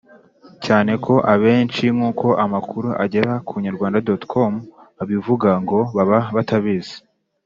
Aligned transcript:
cyane 0.65 0.91
ko 1.05 1.13
abenshi 1.33 1.85
nk'uko 1.95 2.27
amakuru 2.45 2.89
agera 3.03 3.33
ku 3.47 3.53
inyarwanda.com 3.59 4.53
abivuga 5.01 5.49
ngo 5.63 5.79
baba 5.95 6.19
batabizi. 6.37 6.95